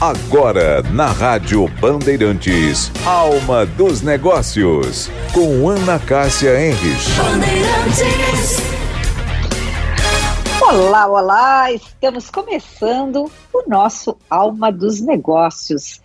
[0.00, 7.06] Agora, na Rádio Bandeirantes, Alma dos Negócios, com Ana Cássia Henrich.
[10.62, 11.70] Olá, olá!
[11.70, 16.00] Estamos começando o nosso Alma dos Negócios.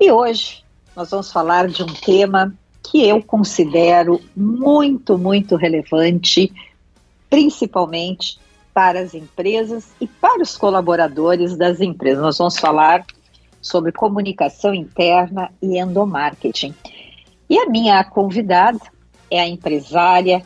[0.00, 0.64] E hoje
[0.96, 2.52] nós vamos falar de um tema
[2.90, 6.52] que eu considero muito, muito relevante,
[7.30, 8.40] principalmente
[8.74, 12.20] para as empresas e para os colaboradores das empresas.
[12.20, 13.06] Nós vamos falar
[13.68, 16.74] sobre comunicação interna e endomarketing.
[17.48, 18.80] E a minha convidada
[19.30, 20.42] é a empresária,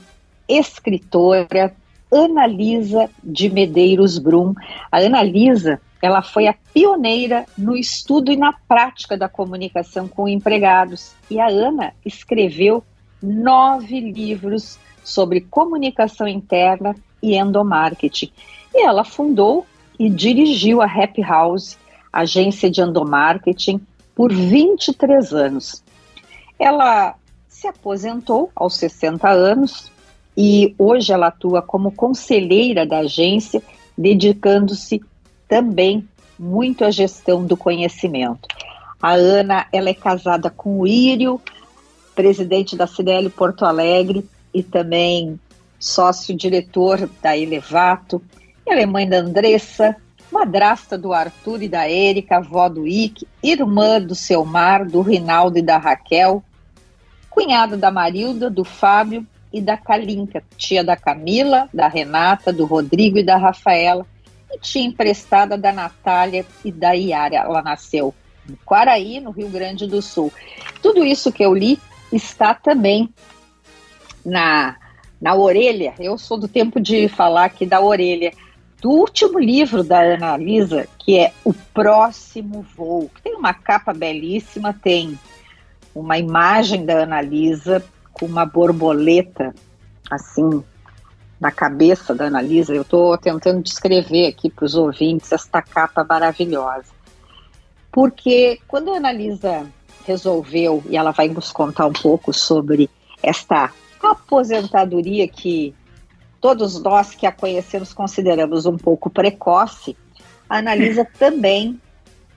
[0.49, 1.75] escritora
[2.13, 4.55] Analisa de Medeiros Brum.
[4.91, 11.15] A Analisa, ela foi a pioneira no estudo e na prática da comunicação com empregados.
[11.31, 12.85] E a Ana escreveu
[13.23, 18.31] nove livros sobre comunicação interna e endomarketing.
[18.75, 19.67] E ela fundou
[19.99, 21.79] e dirigiu a Happy House,
[22.13, 23.81] agência de endomarketing,
[24.15, 25.83] por 23 anos.
[26.59, 27.15] Ela
[27.49, 29.91] se aposentou aos 60 anos
[30.37, 33.63] e hoje ela atua como conselheira da agência,
[33.97, 35.01] dedicando-se
[35.49, 36.07] também
[36.39, 38.49] muito à gestão do conhecimento.
[39.01, 41.41] A Ana, ela é casada com o Írio,
[42.15, 45.39] presidente da CDL Porto Alegre e também
[45.79, 48.23] sócio-diretor da Elevato.
[48.67, 49.97] Ela é mãe da Andressa,
[50.33, 55.63] madrasta do Arthur e da Érica, avó do Ike, irmã do Selmar, do Rinaldo e
[55.63, 56.43] da Raquel,
[57.29, 63.19] cunhada da Marilda, do Fábio e da Kalinka, tia da Camila, da Renata, do Rodrigo
[63.19, 64.07] e da Rafaela,
[64.51, 67.37] e tia emprestada da Natália e da Iara.
[67.37, 68.15] Ela nasceu
[68.49, 70.33] em Quaraí, no Rio Grande do Sul.
[70.83, 71.79] Tudo isso que eu li
[72.11, 73.13] está também
[74.25, 74.77] na,
[75.21, 75.95] na orelha.
[75.99, 78.33] Eu sou do tempo de falar aqui da orelha
[78.83, 83.09] do último livro da Ana Lisa, que é O Próximo Voo.
[83.23, 85.17] Tem uma capa belíssima, tem
[85.95, 89.55] uma imagem da Ana Lisa com uma borboleta
[90.11, 90.65] assim
[91.41, 92.75] na cabeça da Ana Lisa.
[92.75, 96.91] Eu estou tentando descrever aqui para os ouvintes esta capa maravilhosa.
[97.93, 99.65] Porque quando a Ana Lisa
[100.05, 102.91] resolveu, e ela vai nos contar um pouco sobre
[103.23, 103.71] esta
[104.03, 105.73] aposentadoria que
[106.43, 109.97] todos nós que a conhecemos consideramos um pouco precoce,
[110.51, 111.81] a Analisa também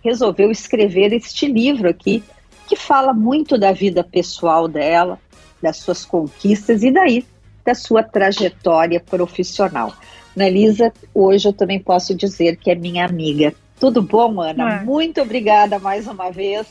[0.03, 2.23] resolveu escrever este livro aqui,
[2.67, 5.19] que fala muito da vida pessoal dela,
[5.61, 7.25] das suas conquistas e daí
[7.65, 9.91] da sua trajetória profissional.
[10.35, 13.55] Analisa, hoje eu também posso dizer que é minha amiga.
[13.79, 14.81] Tudo bom, Ana?
[14.81, 14.83] É.
[14.83, 16.67] Muito obrigada mais uma vez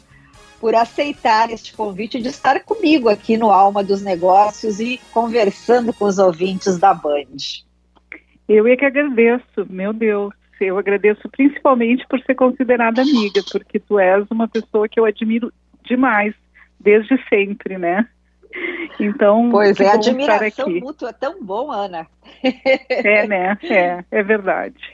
[0.65, 6.07] por aceitar este convite de estar comigo aqui no Alma dos Negócios e conversando com
[6.07, 7.37] os ouvintes da Band.
[8.49, 10.33] Eu é que agradeço, meu Deus.
[10.59, 15.53] Eu agradeço principalmente por ser considerada amiga, porque tu és uma pessoa que eu admiro
[15.83, 16.35] demais,
[16.81, 18.09] desde sempre, né?
[18.99, 22.07] Então, pois é, admiração mútua é tão bom, Ana.
[22.89, 23.59] É, né?
[23.65, 24.94] É, é verdade.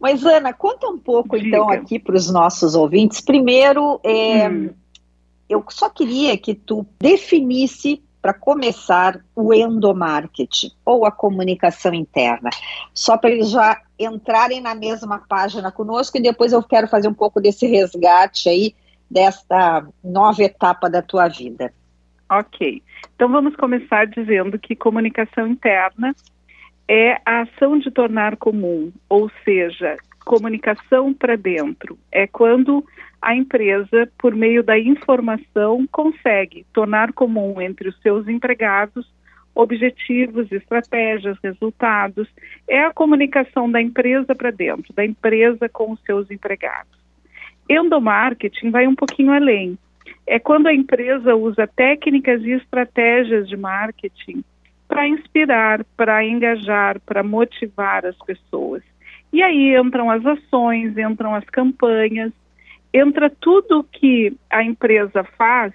[0.00, 1.48] Mas, Ana, conta um pouco Diga.
[1.48, 3.20] então aqui para os nossos ouvintes.
[3.20, 4.70] Primeiro, é, hum.
[5.48, 12.50] eu só queria que tu definisse, para começar, o endomarketing ou a comunicação interna,
[12.94, 17.14] só para eles já entrarem na mesma página conosco e depois eu quero fazer um
[17.14, 18.74] pouco desse resgate aí
[19.10, 21.72] desta nova etapa da tua vida.
[22.30, 22.82] Ok.
[23.14, 26.14] Então vamos começar dizendo que comunicação interna
[26.92, 31.96] é a ação de tornar comum, ou seja, comunicação para dentro.
[32.10, 32.84] É quando
[33.22, 39.08] a empresa, por meio da informação, consegue tornar comum entre os seus empregados
[39.54, 42.28] objetivos, estratégias, resultados.
[42.68, 46.98] É a comunicação da empresa para dentro, da empresa com os seus empregados.
[47.68, 49.78] Endomarketing vai um pouquinho além.
[50.26, 54.42] É quando a empresa usa técnicas e estratégias de marketing
[54.90, 58.82] para inspirar, para engajar, para motivar as pessoas.
[59.32, 62.32] E aí entram as ações, entram as campanhas,
[62.92, 65.72] entra tudo que a empresa faz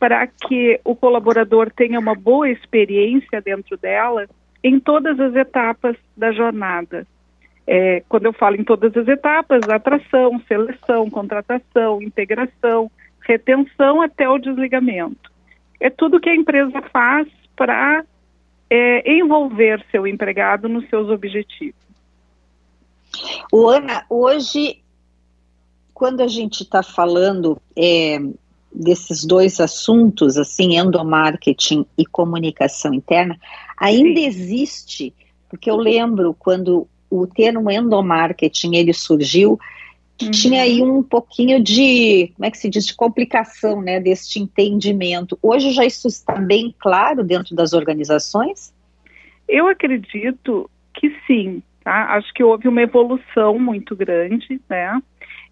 [0.00, 4.26] para que o colaborador tenha uma boa experiência dentro dela
[4.64, 7.06] em todas as etapas da jornada.
[7.66, 12.90] É, quando eu falo em todas as etapas, atração, seleção, contratação, integração,
[13.20, 15.30] retenção até o desligamento.
[15.78, 18.02] É tudo que a empresa faz para
[18.70, 21.80] é, envolver seu empregado nos seus objetivos.
[23.52, 24.80] O Ana, hoje,
[25.94, 28.18] quando a gente está falando é,
[28.72, 33.38] desses dois assuntos, assim, endomarketing e comunicação interna,
[33.76, 34.26] ainda Sim.
[34.26, 35.14] existe,
[35.48, 39.58] porque eu lembro quando o termo endomarketing ele surgiu,
[40.20, 40.30] Uhum.
[40.32, 45.38] Tinha aí um pouquinho de, como é que se diz, de complicação, né, deste entendimento.
[45.40, 48.72] Hoje já isso está bem claro dentro das organizações?
[49.48, 52.14] Eu acredito que sim, tá?
[52.16, 55.00] Acho que houve uma evolução muito grande, né?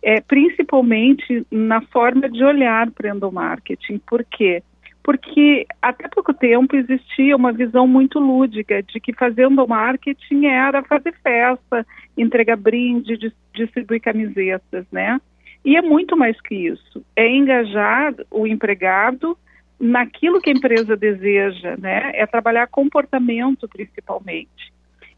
[0.02, 3.98] É, principalmente na forma de olhar para o endomarketing.
[3.98, 4.62] Por quê?
[5.06, 11.14] Porque até pouco tempo existia uma visão muito lúdica de que fazer endomarketing era fazer
[11.22, 11.86] festa,
[12.18, 13.16] entregar brinde,
[13.54, 15.20] distribuir camisetas, né?
[15.64, 17.06] E é muito mais que isso.
[17.14, 19.38] É engajar o empregado
[19.78, 22.10] naquilo que a empresa deseja, né?
[22.12, 24.72] É trabalhar comportamento principalmente.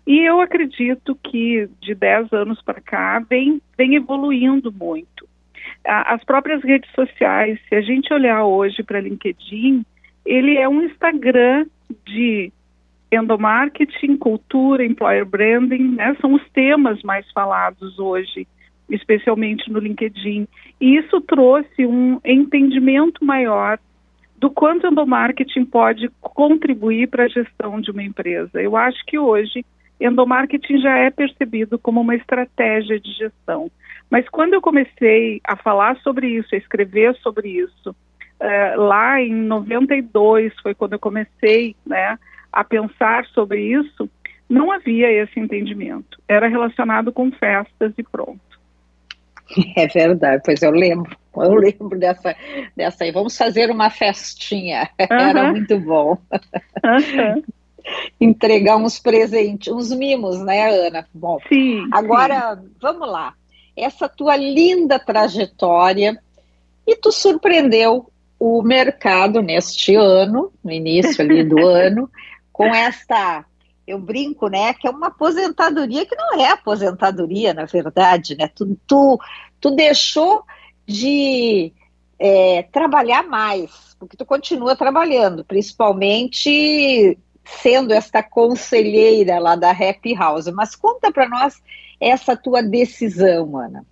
[0.07, 5.27] E eu acredito que de 10 anos para cá vem, vem evoluindo muito.
[5.85, 9.85] As próprias redes sociais, se a gente olhar hoje para LinkedIn,
[10.25, 11.67] ele é um Instagram
[12.05, 12.53] de
[13.11, 16.15] endomarketing, cultura, employer branding, né?
[16.21, 18.47] São os temas mais falados hoje,
[18.89, 20.47] especialmente no LinkedIn.
[20.81, 23.79] E isso trouxe um entendimento maior
[24.37, 28.61] do quanto o endomarketing pode contribuir para a gestão de uma empresa.
[28.61, 29.65] Eu acho que hoje
[30.01, 33.71] endomarketing já é percebido como uma estratégia de gestão.
[34.11, 37.95] Mas quando eu comecei a falar sobre isso, a escrever sobre isso,
[38.41, 42.19] eh, lá em 92 foi quando eu comecei, né,
[42.53, 44.09] a pensar sobre isso,
[44.49, 46.19] não havia esse entendimento.
[46.27, 48.41] Era relacionado com festas e pronto.
[49.77, 52.35] É verdade, pois eu lembro, eu lembro dessa,
[52.77, 53.13] dessa aí.
[53.13, 54.89] Vamos fazer uma festinha.
[54.99, 56.19] Era muito bom.
[58.21, 61.07] Entregar uns presentes, uns mimos, né, Ana?
[61.15, 62.71] Bom, sim, agora sim.
[62.81, 63.33] vamos lá.
[63.79, 66.19] Essa tua linda trajetória
[66.87, 72.11] e tu surpreendeu o mercado neste ano, no início ali do ano,
[72.53, 73.45] com esta,
[73.87, 78.49] eu brinco, né, que é uma aposentadoria que não é aposentadoria, na verdade, né?
[78.55, 79.19] Tu, tu,
[79.61, 80.45] tu deixou
[80.87, 81.73] de
[82.19, 90.49] é, trabalhar mais, porque tu continua trabalhando, principalmente sendo esta conselheira lá da Happy House.
[90.49, 91.63] Mas conta para nós
[92.01, 93.85] essa tua decisão, Ana.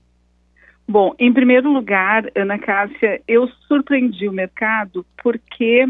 [0.89, 5.89] Bom, em primeiro lugar, Ana Cássia, eu surpreendi o mercado porque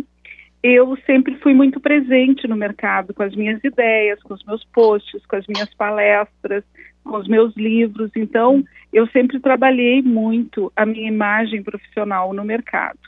[0.63, 5.25] eu sempre fui muito presente no mercado com as minhas ideias, com os meus posts,
[5.27, 6.65] com as minhas palestras,
[7.05, 8.11] com os meus livros.
[8.17, 12.99] Então, eu sempre trabalhei muito a minha imagem profissional no mercado.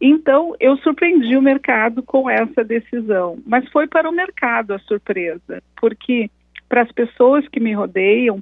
[0.00, 5.62] Então, eu surpreendi o mercado com essa decisão, mas foi para o mercado a surpresa,
[5.78, 6.30] porque
[6.70, 8.40] para as pessoas que me rodeiam,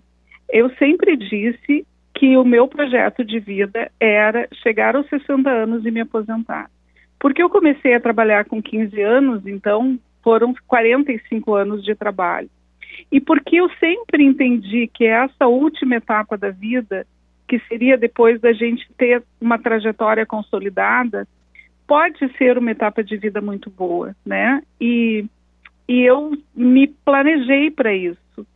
[0.51, 1.85] eu sempre disse
[2.15, 6.71] que o meu projeto de vida era chegar aos 60 anos e me aposentar.
[7.19, 12.51] Porque eu comecei a trabalhar com 15 anos, então foram 45 anos de trabalho.
[13.11, 17.07] E porque eu sempre entendi que essa última etapa da vida,
[17.49, 21.27] que seria depois da gente ter uma trajetória consolidada,
[21.87, 24.61] pode ser uma etapa de vida muito boa, né?
[24.79, 25.25] E,
[25.88, 28.46] e eu me planejei para isso.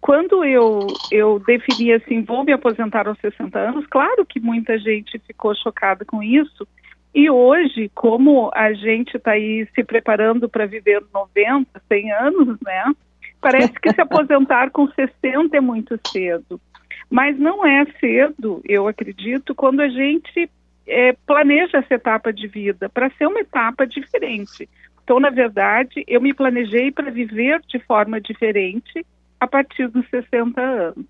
[0.00, 5.18] Quando eu, eu defini assim, vou me aposentar aos 60 anos, claro que muita gente
[5.18, 6.66] ficou chocada com isso,
[7.12, 12.92] e hoje, como a gente está aí se preparando para viver 90, 100 anos, né?
[13.40, 16.60] Parece que se aposentar com 60 é muito cedo.
[17.08, 20.50] Mas não é cedo, eu acredito, quando a gente
[20.86, 24.68] é, planeja essa etapa de vida para ser uma etapa diferente.
[25.06, 29.06] Então, na verdade, eu me planejei para viver de forma diferente
[29.38, 31.06] a partir dos 60 anos.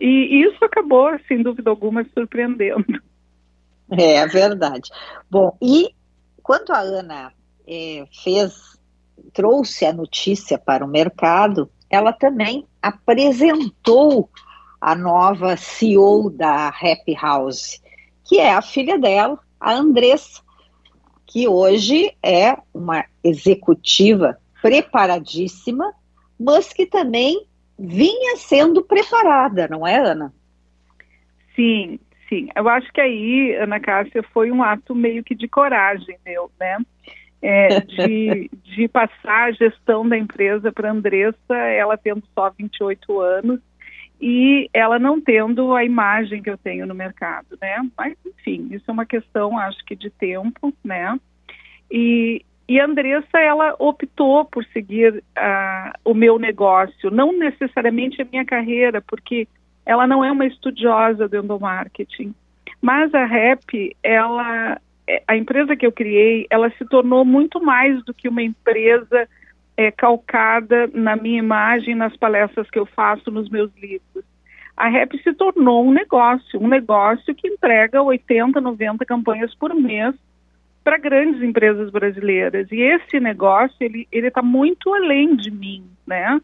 [0.00, 2.86] E isso acabou, sem dúvida alguma, surpreendendo.
[3.90, 4.90] É verdade.
[5.30, 5.90] Bom, e
[6.42, 7.32] quando a Ana
[7.66, 8.78] é, fez,
[9.34, 14.30] trouxe a notícia para o mercado, ela também apresentou
[14.80, 17.82] a nova CEO da Happy House,
[18.24, 20.40] que é a filha dela, a Andressa,
[21.28, 25.92] que hoje é uma executiva preparadíssima,
[26.40, 27.46] mas que também
[27.78, 30.32] vinha sendo preparada, não é, Ana?
[31.54, 36.18] Sim, Sim, eu acho que aí, Ana Cássia, foi um ato meio que de coragem
[36.24, 36.76] meu, né?
[37.40, 43.20] É, de, de passar a gestão da empresa para a Andressa, ela tendo só 28
[43.20, 43.60] anos
[44.20, 47.76] e ela não tendo a imagem que eu tenho no mercado, né?
[47.96, 51.18] Mas, enfim, isso é uma questão, acho que, de tempo, né?
[51.90, 58.26] E, e a Andressa, ela optou por seguir uh, o meu negócio, não necessariamente a
[58.30, 59.46] minha carreira, porque
[59.86, 62.34] ela não é uma estudiosa do endomarketing,
[62.82, 64.80] mas a REP, ela,
[65.26, 69.28] a empresa que eu criei, ela se tornou muito mais do que uma empresa
[69.78, 74.24] é, calcada na minha imagem, nas palestras que eu faço, nos meus livros.
[74.76, 80.16] a REP se tornou um negócio, um negócio que entrega 80, 90 campanhas por mês
[80.82, 82.66] para grandes empresas brasileiras.
[82.72, 86.40] E esse negócio, ele está muito além de mim, né?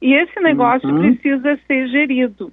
[0.00, 0.98] E esse negócio uhum.
[0.98, 2.50] precisa ser gerido.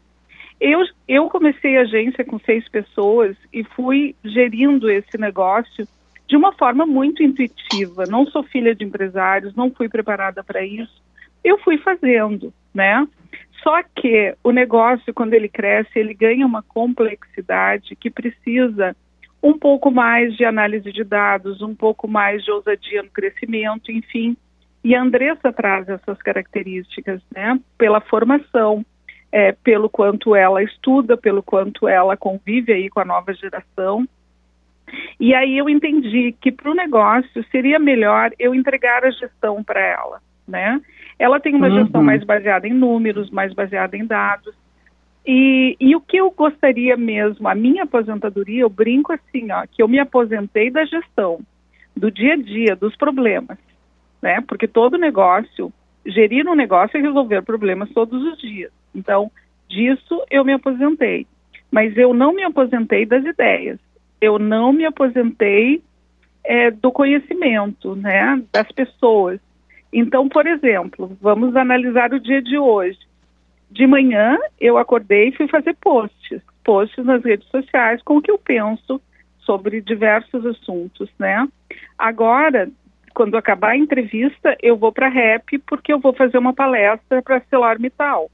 [0.60, 5.88] Eu, eu comecei a agência com seis pessoas e fui gerindo esse negócio
[6.28, 8.06] de uma forma muito intuitiva.
[8.08, 11.04] Não sou filha de empresários, não fui preparada para isso.
[11.44, 13.08] Eu fui fazendo, né?
[13.62, 18.96] Só que o negócio, quando ele cresce, ele ganha uma complexidade que precisa
[19.42, 24.36] um pouco mais de análise de dados, um pouco mais de ousadia no crescimento, enfim.
[24.84, 27.60] E a Andressa traz essas características, né?
[27.78, 28.86] Pela formação,
[29.32, 34.08] é, pelo quanto ela estuda, pelo quanto ela convive aí com a nova geração.
[35.20, 39.80] E aí eu entendi que para o negócio seria melhor eu entregar a gestão para
[39.80, 40.82] ela, né?
[41.18, 41.80] Ela tem uma uhum.
[41.80, 44.54] gestão mais baseada em números, mais baseada em dados.
[45.26, 49.82] E, e, o que eu gostaria mesmo, a minha aposentadoria, eu brinco assim, ó, que
[49.82, 51.40] eu me aposentei da gestão,
[51.96, 53.58] do dia a dia, dos problemas,
[54.22, 54.42] né?
[54.48, 55.74] Porque todo negócio,
[56.06, 58.72] gerir um negócio é resolver problemas todos os dias.
[58.94, 59.32] Então,
[59.68, 61.26] disso eu me aposentei.
[61.72, 63.80] Mas eu não me aposentei das ideias,
[64.20, 65.82] eu não me aposentei
[66.44, 68.42] é, do conhecimento, né?
[68.52, 69.40] Das pessoas.
[69.92, 73.00] Então, por exemplo, vamos analisar o dia de hoje.
[73.72, 78.32] De manhã, eu acordei e fui fazer posts, posts nas redes sociais com o que
[78.32, 79.02] eu penso
[79.40, 81.48] sobre diversos assuntos, né?
[81.98, 82.70] Agora,
[83.14, 87.22] quando acabar a entrevista, eu vou para a REP porque eu vou fazer uma palestra
[87.22, 88.30] para a CelarMetal.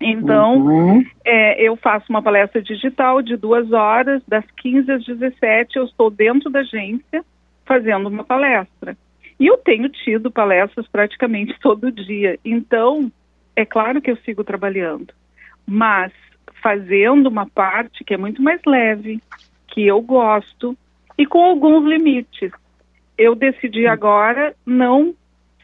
[0.00, 1.04] Então, uhum.
[1.24, 6.10] é, eu faço uma palestra digital de duas horas, das 15 às 17, eu estou
[6.10, 7.24] dentro da agência
[7.64, 8.96] fazendo uma palestra.
[9.38, 12.38] E eu tenho tido palestras praticamente todo dia.
[12.44, 13.10] Então,
[13.54, 15.12] é claro que eu sigo trabalhando,
[15.66, 16.12] mas
[16.62, 19.20] fazendo uma parte que é muito mais leve,
[19.68, 20.76] que eu gosto
[21.16, 22.50] e com alguns limites.
[23.16, 25.14] Eu decidi agora não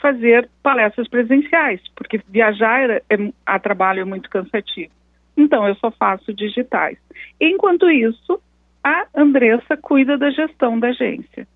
[0.03, 3.03] fazer palestras presenciais, porque viajar é,
[3.47, 4.93] a trabalho é muito cansativo.
[5.37, 6.99] Então, eu só faço digitais.
[7.41, 8.43] Enquanto isso,
[8.83, 11.47] a Andressa cuida da gestão da agência.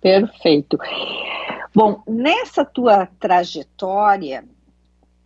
[0.00, 0.78] Perfeito.
[1.74, 4.44] Bom, nessa tua trajetória,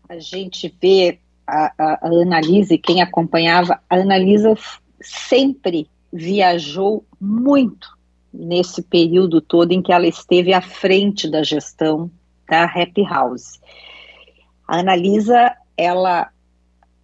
[0.08, 4.54] a gente vê a, a, a Analise, quem acompanhava, a Analisa
[5.00, 7.93] sempre viajou muito
[8.34, 12.10] nesse período todo em que ela esteve à frente da gestão
[12.48, 13.60] da Happy House.
[14.66, 16.28] A Analisa, ela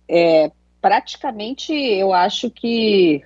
[0.09, 0.51] é,
[0.83, 3.23] praticamente, eu acho que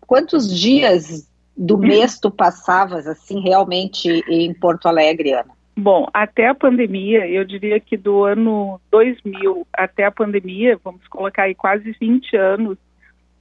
[0.00, 5.54] quantos dias do mês tu passavas assim realmente em Porto Alegre, Ana?
[5.74, 11.44] Bom, até a pandemia, eu diria que do ano 2000 até a pandemia, vamos colocar
[11.44, 12.76] aí quase 20 anos,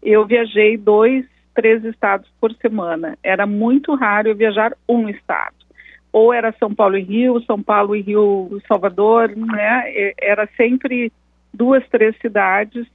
[0.02, 3.18] eu viajei dois, três estados por semana.
[3.24, 5.56] Era muito raro eu viajar um estado.
[6.12, 10.14] Ou era São Paulo e Rio, São Paulo e Rio, Salvador, né?
[10.20, 11.12] Era sempre
[11.54, 12.86] duas, três cidades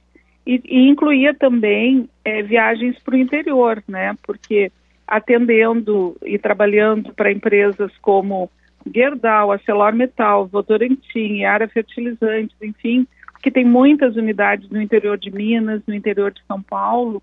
[0.45, 4.15] e, e incluía também é, viagens para o interior, né?
[4.25, 4.71] Porque
[5.05, 8.49] atendendo e trabalhando para empresas como
[8.93, 13.05] Gerdau, ArcelorMittal, Votorantim, Área Fertilizantes, enfim,
[13.41, 17.21] que tem muitas unidades no interior de Minas, no interior de São Paulo,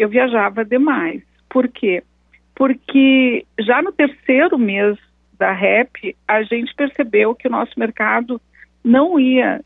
[0.00, 1.22] eu viajava demais.
[1.48, 2.02] Por quê?
[2.54, 4.98] Porque já no terceiro mês
[5.38, 8.40] da REP, a gente percebeu que o nosso mercado
[8.82, 9.60] não ia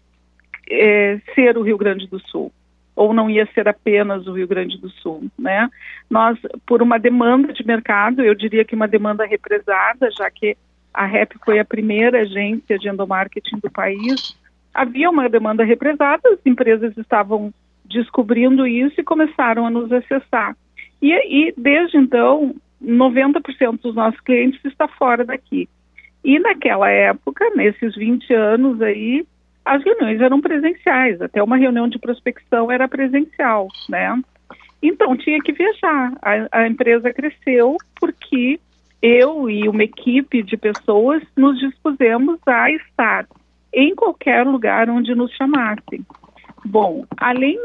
[0.68, 2.52] é, ser o Rio Grande do Sul
[2.96, 5.68] ou não ia ser apenas o Rio Grande do Sul, né?
[6.08, 10.56] Nós, por uma demanda de mercado, eu diria que uma demanda represada, já que
[10.92, 14.36] a REP foi a primeira agência de endomarketing do país,
[14.72, 17.52] havia uma demanda represada, as empresas estavam
[17.84, 20.56] descobrindo isso e começaram a nos acessar.
[21.02, 25.68] E, desde então, 90% dos nossos clientes está fora daqui.
[26.24, 29.26] E naquela época, nesses 20 anos aí,
[29.64, 34.20] as reuniões eram presenciais, até uma reunião de prospecção era presencial, né?
[34.82, 36.12] Então tinha que viajar.
[36.20, 38.60] A, a, empresa cresceu porque
[39.00, 43.26] eu e uma equipe de pessoas nos dispusemos a estar
[43.72, 46.04] em qualquer lugar onde nos chamassem.
[46.64, 47.58] Bom, além,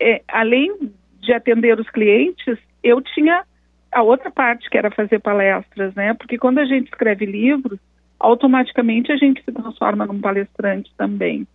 [0.00, 3.44] é, além de atender os clientes, eu tinha
[3.90, 6.14] a outra parte que era fazer palestras, né?
[6.14, 7.78] Porque quando a gente escreve livros,
[8.18, 11.46] automaticamente a gente se transforma num palestrante também.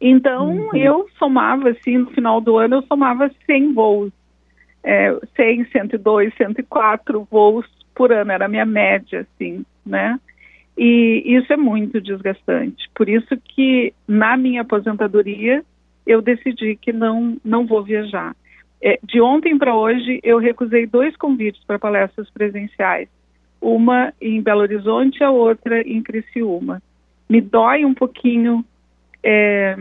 [0.00, 0.76] Então, uhum.
[0.76, 4.12] eu somava, assim, no final do ano, eu somava 100 voos.
[4.82, 10.20] É, 100, 102, 104 voos por ano, era a minha média, assim, né?
[10.76, 12.90] E isso é muito desgastante.
[12.94, 15.64] Por isso que, na minha aposentadoria,
[16.06, 18.36] eu decidi que não, não vou viajar.
[18.82, 23.08] É, de ontem para hoje, eu recusei dois convites para palestras presenciais.
[23.60, 26.82] Uma em Belo Horizonte, a outra em Criciúma.
[27.28, 28.62] Me dói um pouquinho
[29.22, 29.74] é,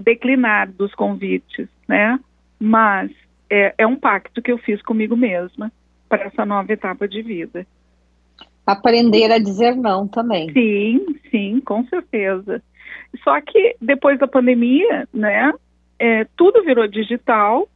[0.00, 2.18] declinar dos convites, né?
[2.58, 3.12] Mas
[3.48, 5.70] é, é um pacto que eu fiz comigo mesma
[6.08, 7.64] para essa nova etapa de vida.
[8.66, 10.52] Aprender a dizer não também.
[10.52, 12.62] Sim, sim, com certeza.
[13.22, 15.52] Só que depois da pandemia, né,
[15.98, 17.68] é, tudo virou digital.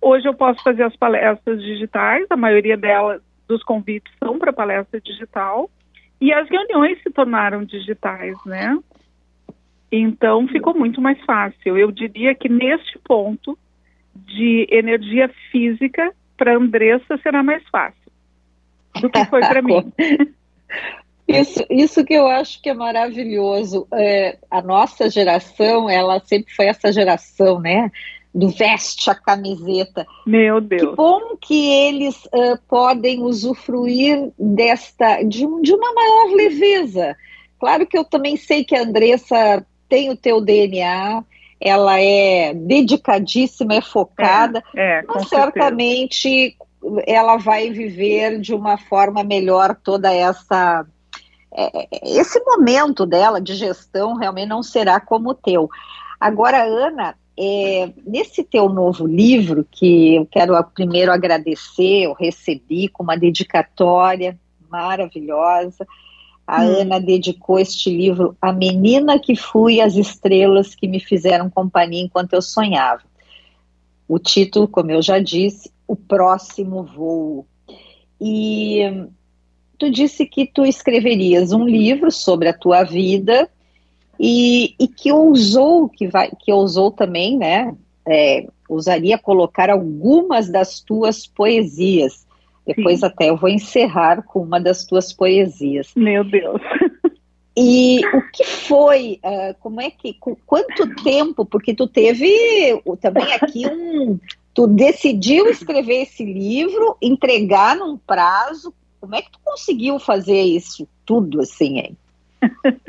[0.00, 5.00] Hoje eu posso fazer as palestras digitais, a maioria delas, dos convites são para palestra
[5.00, 5.68] digital,
[6.20, 8.78] e as reuniões se tornaram digitais, né?
[9.90, 11.76] Então ficou muito mais fácil.
[11.76, 13.58] Eu diria que neste ponto
[14.14, 18.00] de energia física, para Andressa será mais fácil
[19.00, 19.92] do que foi para mim.
[21.38, 23.86] Isso, isso que eu acho que é maravilhoso.
[23.92, 27.90] É, a nossa geração, ela sempre foi essa geração, né?
[28.32, 30.06] Do veste a camiseta.
[30.26, 30.90] Meu Deus.
[30.90, 37.16] Que bom que eles uh, podem usufruir desta de, de uma maior leveza.
[37.58, 41.24] Claro que eu também sei que a Andressa tem o teu DNA,
[41.60, 46.56] ela é dedicadíssima, é focada, é, é, mas certamente
[47.06, 50.86] ela vai viver de uma forma melhor toda essa
[52.02, 55.68] esse momento dela de gestão realmente não será como o teu.
[56.18, 63.02] Agora, Ana, é, nesse teu novo livro, que eu quero primeiro agradecer, eu recebi com
[63.02, 64.38] uma dedicatória
[64.68, 65.86] maravilhosa.
[66.46, 66.80] A hum.
[66.80, 72.34] Ana dedicou este livro à menina que fui, as estrelas que me fizeram companhia enquanto
[72.34, 73.02] eu sonhava.
[74.06, 77.46] O título, como eu já disse, O Próximo Voo.
[78.20, 79.08] E
[79.80, 83.48] tu disse que tu escreverias um livro sobre a tua vida
[84.18, 87.74] e, e que ousou, que, vai, que ousou também, né?
[88.06, 92.26] É, usaria colocar algumas das tuas poesias.
[92.66, 93.06] Depois Sim.
[93.06, 95.90] até eu vou encerrar com uma das tuas poesias.
[95.96, 96.60] Meu Deus.
[97.56, 99.18] E o que foi?
[99.24, 100.14] Uh, como é que?
[100.46, 101.44] Quanto tempo?
[101.44, 102.30] Porque tu teve
[103.00, 104.18] também aqui um.
[104.52, 108.72] Tu decidiu escrever esse livro, entregar num prazo.
[109.00, 111.96] Como é que tu conseguiu fazer isso tudo assim, hein?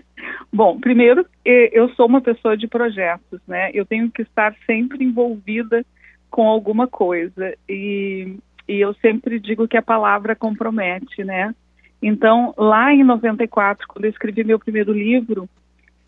[0.51, 3.71] Bom, primeiro, eu sou uma pessoa de projetos, né?
[3.73, 5.85] Eu tenho que estar sempre envolvida
[6.29, 8.35] com alguma coisa e,
[8.67, 11.55] e eu sempre digo que a palavra compromete, né?
[12.01, 15.47] Então, lá em 94, quando eu escrevi meu primeiro livro,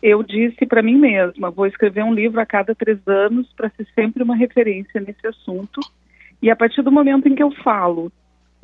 [0.02, 3.86] eu disse para mim mesma: vou escrever um livro a cada três anos para ser
[3.94, 5.80] sempre uma referência nesse assunto.
[6.42, 8.12] E a partir do momento em que eu falo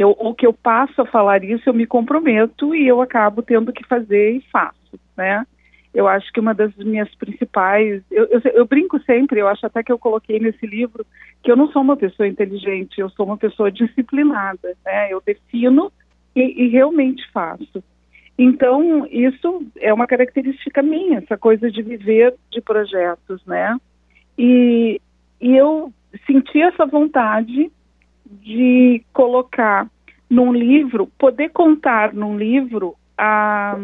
[0.01, 3.71] eu, ou que eu passo a falar isso, eu me comprometo e eu acabo tendo
[3.71, 5.45] que fazer e faço, né?
[5.93, 9.83] Eu acho que uma das minhas principais, eu, eu, eu, brinco sempre, eu acho até
[9.83, 11.05] que eu coloquei nesse livro
[11.43, 15.13] que eu não sou uma pessoa inteligente, eu sou uma pessoa disciplinada, né?
[15.13, 15.93] Eu defino
[16.35, 17.85] e, e realmente faço.
[18.39, 23.77] Então, isso é uma característica minha, essa coisa de viver de projetos, né?
[24.39, 24.99] E,
[25.39, 25.93] e eu
[26.27, 27.71] senti essa vontade
[28.31, 29.88] de colocar
[30.29, 33.77] num livro, poder contar num livro a,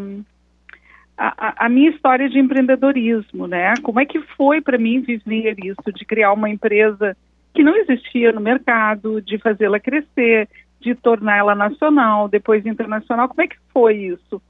[1.18, 3.74] a, a, minha história de empreendedorismo, né?
[3.82, 7.16] Como é que foi para mim viver isso, de criar uma empresa
[7.52, 10.48] que não existia no mercado, de fazê-la crescer,
[10.80, 13.28] de torná-la nacional, depois internacional.
[13.28, 14.40] Como é que foi isso?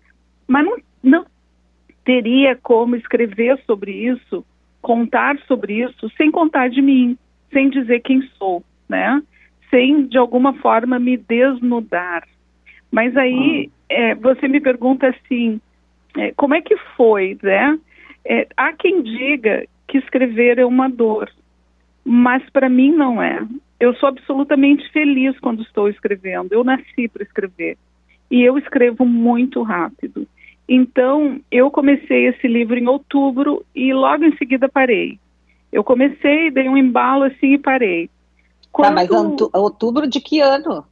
[0.46, 1.26] Mas não, não
[2.04, 4.44] teria como escrever sobre isso,
[4.82, 7.16] contar sobre isso, sem contar de mim,
[7.52, 9.22] sem dizer quem sou, né?
[9.76, 12.26] Sem, de alguma forma, me desnudar.
[12.90, 15.60] Mas aí é, você me pergunta assim,
[16.16, 17.78] é, como é que foi, né?
[18.24, 21.30] É, há quem diga que escrever é uma dor,
[22.02, 23.46] mas para mim não é.
[23.78, 26.52] Eu sou absolutamente feliz quando estou escrevendo.
[26.52, 27.76] Eu nasci para escrever
[28.30, 30.26] e eu escrevo muito rápido.
[30.66, 35.18] Então, eu comecei esse livro em outubro e logo em seguida parei.
[35.70, 38.08] Eu comecei, dei um embalo assim e parei.
[38.76, 38.88] Quando...
[38.88, 39.10] Tá, mas
[39.54, 40.84] outubro de que ano?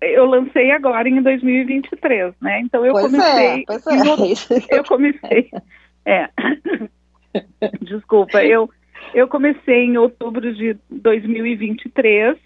[0.00, 2.62] Eu lancei agora em 2023, né?
[2.62, 3.60] Então eu pois comecei.
[3.60, 3.86] É, pois
[4.50, 4.78] é.
[4.78, 5.50] Eu comecei.
[6.06, 6.30] É.
[7.82, 8.70] Desculpa, eu,
[9.12, 12.38] eu comecei em outubro de 2023,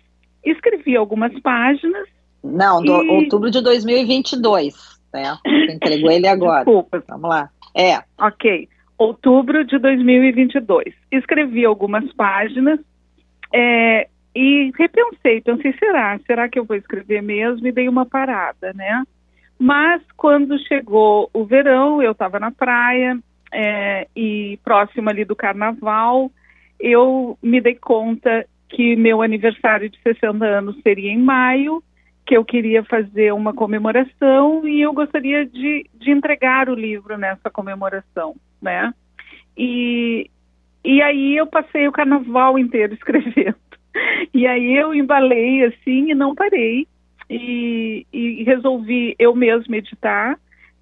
[0.45, 2.09] escrevi algumas páginas.
[2.43, 3.09] Não, do, e...
[3.11, 4.75] outubro de 2022,
[5.15, 5.39] né?
[5.45, 6.65] Você entregou ele agora.
[6.65, 7.05] Desculpa.
[7.07, 7.49] Vamos lá.
[7.77, 8.03] É.
[8.19, 8.69] Ok.
[8.99, 10.93] Outubro de 2022.
[11.13, 12.81] Escrevi algumas páginas.
[13.55, 16.19] É, e repensei, pensei, será?
[16.27, 17.67] Será que eu vou escrever mesmo?
[17.67, 19.05] E dei uma parada, né?
[19.59, 23.19] Mas quando chegou o verão, eu estava na praia,
[23.53, 26.31] é, e próximo ali do carnaval,
[26.81, 31.83] eu me dei conta que meu aniversário de 60 anos seria em maio,
[32.27, 37.51] que eu queria fazer uma comemoração e eu gostaria de, de entregar o livro nessa
[37.51, 38.95] comemoração, né?
[39.57, 40.31] E,
[40.83, 43.57] e aí eu passei o carnaval inteiro escrevendo.
[44.35, 46.87] E aí eu embalei assim e não parei.
[47.29, 50.39] E, e resolvi eu mesma editar.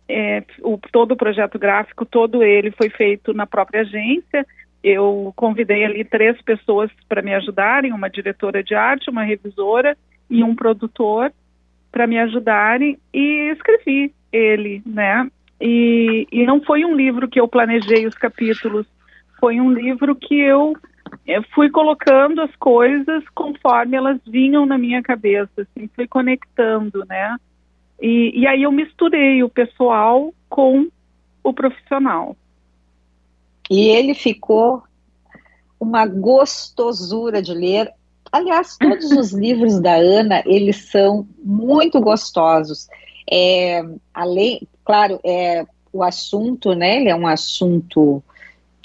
[0.08, 4.46] É, o, todo o projeto gráfico, todo ele foi feito na própria agência.
[4.82, 9.96] Eu convidei ali três pessoas para me ajudarem, uma diretora de arte, uma revisora
[10.28, 11.32] e um produtor
[11.92, 15.28] para me ajudarem e escrevi ele, né?
[15.60, 18.86] E, e não foi um livro que eu planejei os capítulos,
[19.38, 20.74] foi um livro que eu,
[21.26, 27.36] eu fui colocando as coisas conforme elas vinham na minha cabeça, assim, fui conectando, né?
[28.00, 30.88] E, e aí eu misturei o pessoal com
[31.42, 32.36] o profissional.
[33.70, 34.82] E ele ficou
[35.78, 37.92] uma gostosura de ler.
[38.32, 42.88] Aliás, todos os livros da Ana, eles são muito gostosos.
[43.30, 48.22] É, além, claro, é, o assunto, né, ele é um assunto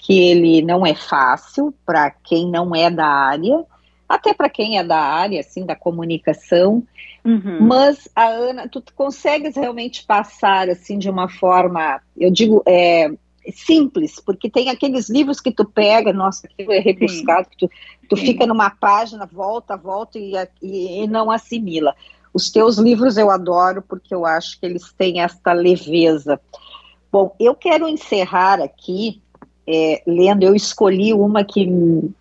[0.05, 3.65] que ele não é fácil para quem não é da área,
[4.07, 6.83] até para quem é da área, assim, da comunicação,
[7.25, 7.57] uhum.
[7.61, 13.09] mas a Ana, tu consegues realmente passar, assim, de uma forma, eu digo, é,
[13.51, 17.49] simples, porque tem aqueles livros que tu pega, nossa, aquilo é rebuscado, Sim.
[17.49, 17.71] que tu,
[18.09, 21.95] tu fica numa página, volta, volta e, e, e, não assimila.
[22.31, 26.39] Os teus livros eu adoro porque eu acho que eles têm esta leveza.
[27.11, 29.23] Bom, eu quero encerrar aqui
[29.67, 31.67] é, lendo, eu escolhi uma que,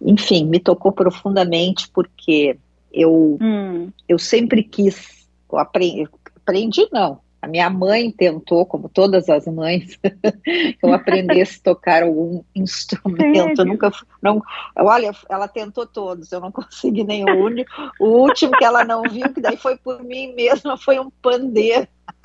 [0.01, 2.57] enfim, me tocou profundamente porque
[2.93, 3.91] eu, hum.
[4.09, 9.97] eu sempre quis, eu aprendi, aprendi não, a minha mãe tentou, como todas as mães,
[9.97, 13.61] que eu aprendesse a tocar algum instrumento.
[13.61, 14.43] Eu nunca, não,
[14.75, 17.71] olha, ela tentou todos, eu não consegui nenhum único.
[18.01, 21.87] O último que ela não viu, que daí foi por mim mesma, foi um pandeiro.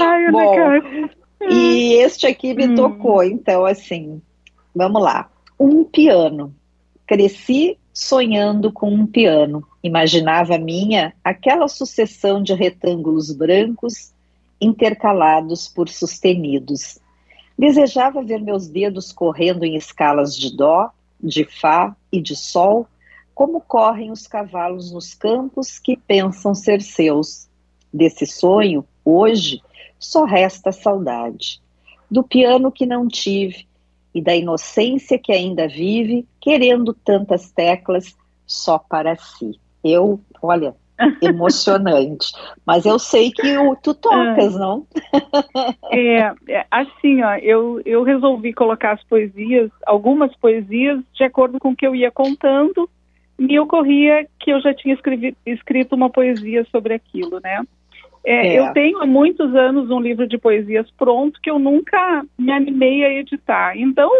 [0.00, 0.54] Ai, Bom,
[1.40, 2.74] e este aqui me hum.
[2.74, 4.20] tocou, então assim,
[4.74, 5.30] vamos lá.
[5.58, 6.54] Um piano.
[7.06, 9.66] Cresci sonhando com um piano.
[9.82, 14.12] Imaginava minha aquela sucessão de retângulos brancos
[14.60, 16.98] intercalados por sustenidos.
[17.58, 22.86] Desejava ver meus dedos correndo em escalas de dó, de fá e de sol,
[23.34, 27.48] como correm os cavalos nos campos que pensam ser seus.
[27.92, 29.62] Desse sonho, hoje,
[29.98, 31.60] só resta saudade.
[32.10, 33.66] Do piano que não tive
[34.14, 39.58] e da inocência que ainda vive, querendo tantas teclas só para si
[39.92, 40.74] eu, olha,
[41.22, 42.32] emocionante.
[42.64, 44.58] Mas eu sei que o, tu tocas, é.
[44.58, 44.86] não?
[45.90, 51.70] é, é, assim, ó, eu, eu resolvi colocar as poesias, algumas poesias, de acordo com
[51.70, 52.88] o que eu ia contando,
[53.38, 57.62] me ocorria que eu já tinha escrevi, escrito uma poesia sobre aquilo, né?
[58.26, 58.58] É, é.
[58.58, 63.04] Eu tenho há muitos anos um livro de poesias pronto que eu nunca me animei
[63.04, 63.78] a editar.
[63.78, 64.10] Então,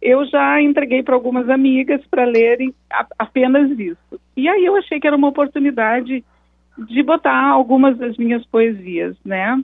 [0.00, 4.18] eu já entreguei para algumas amigas para lerem a, apenas isso.
[4.34, 6.24] E aí eu achei que era uma oportunidade
[6.78, 9.62] de botar algumas das minhas poesias, né?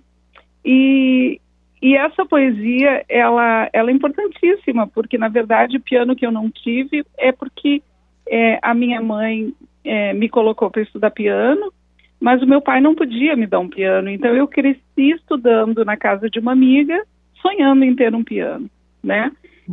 [0.62, 1.40] E,
[1.80, 6.50] e essa poesia, ela, ela é importantíssima, porque na verdade o piano que eu não
[6.50, 7.82] tive é porque
[8.28, 11.72] é, a minha mãe é, me colocou para estudar piano,
[12.26, 15.96] mas o meu pai não podia me dar um piano, então eu cresci estudando na
[15.96, 17.00] casa de uma amiga,
[17.40, 18.68] sonhando em ter um piano,
[19.00, 19.30] né?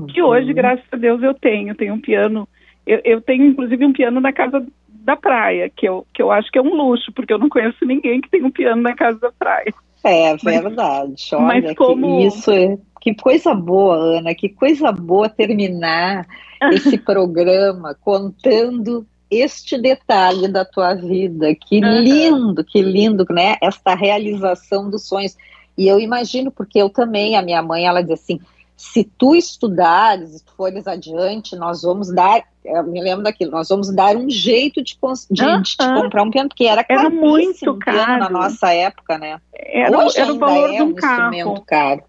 [0.08, 0.54] que hoje, uhum.
[0.54, 1.74] graças a Deus, eu tenho.
[1.74, 2.48] Tenho um piano,
[2.86, 6.52] eu, eu, tenho inclusive um piano na casa da praia, que eu, que eu acho
[6.52, 9.20] que é um luxo, porque eu não conheço ninguém que tem um piano na casa
[9.20, 9.74] da praia.
[10.04, 11.30] É verdade.
[11.34, 12.20] Olha, mas como...
[12.20, 16.28] que isso é, que coisa boa, Ana, que coisa boa terminar
[16.72, 19.08] esse programa contando
[19.42, 21.54] este detalhe da tua vida.
[21.56, 23.58] Que lindo, que lindo, né?
[23.62, 25.36] Esta realização dos sonhos.
[25.78, 28.40] E eu imagino, porque eu também, a minha mãe, ela diz assim:
[28.76, 33.70] se tu estudares, se tu fores adiante, nós vamos dar, eu me lembro daquilo, nós
[33.70, 34.98] vamos dar um jeito de,
[35.32, 39.40] de, de comprar um piano, porque era, era muito caro na nossa época, né?
[39.54, 41.34] Era, Hoje era o valor é de um, um carro.
[41.34, 42.04] instrumento caro.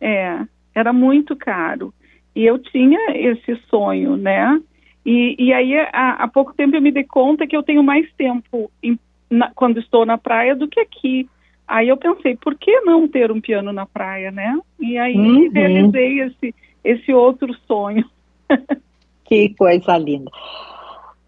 [0.00, 0.40] É,
[0.74, 1.92] era muito caro.
[2.34, 4.60] E eu tinha esse sonho, né?
[5.04, 8.10] E, e aí, há, há pouco tempo eu me dei conta que eu tenho mais
[8.14, 11.28] tempo em, na, quando estou na praia do que aqui.
[11.66, 14.58] Aí eu pensei, por que não ter um piano na praia, né?
[14.78, 15.50] E aí uhum.
[15.50, 18.04] realizei esse, esse outro sonho.
[19.24, 20.30] que coisa linda.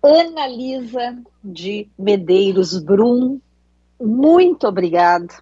[0.02, 3.40] Ana Lisa de Medeiros Brum,
[4.00, 5.34] muito obrigada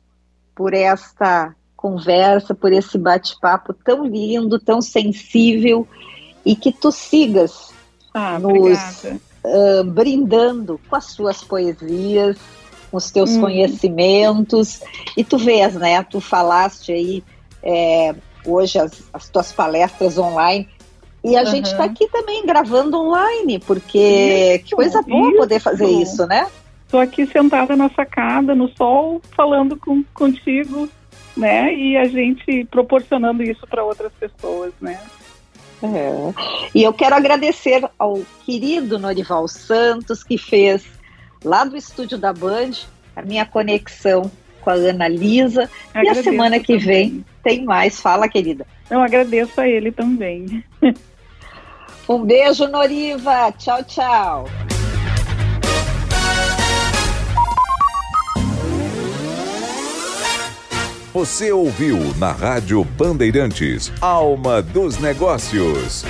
[0.54, 5.86] por esta conversa, por esse bate-papo tão lindo, tão sensível
[6.46, 7.73] e que tu sigas
[8.14, 9.05] ah, nos
[9.44, 12.38] uh, brindando com as suas poesias,
[12.90, 13.40] com os teus hum.
[13.40, 14.81] conhecimentos.
[15.16, 16.03] E tu vês, né?
[16.05, 17.24] Tu falaste aí
[17.62, 18.14] é,
[18.46, 20.68] hoje as, as tuas palestras online.
[21.24, 21.46] E a uhum.
[21.46, 25.38] gente está aqui também gravando online, porque isso, que coisa boa isso.
[25.38, 26.46] poder fazer isso, né?
[26.85, 30.87] Estou aqui sentada na sacada, no sol, falando com, contigo,
[31.35, 31.74] né?
[31.74, 35.00] E a gente proporcionando isso para outras pessoas, né?
[35.84, 36.68] É.
[36.74, 40.84] E eu quero agradecer ao querido Norival Santos, que fez
[41.44, 42.70] lá do estúdio da Band
[43.14, 44.30] a minha conexão
[44.62, 45.70] com a Ana Lisa.
[45.94, 47.10] e a semana que também.
[47.10, 48.00] vem tem mais.
[48.00, 48.66] Fala, querida.
[48.90, 50.64] Eu agradeço a ele também.
[52.08, 53.52] um beijo, Noriva.
[53.52, 54.46] Tchau, tchau.
[61.14, 66.05] Você ouviu na Rádio Bandeirantes Alma dos Negócios.